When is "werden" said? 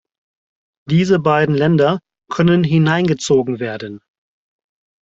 3.59-3.99